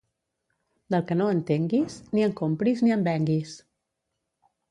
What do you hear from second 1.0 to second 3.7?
que no entenguis, ni en compris ni en venguis.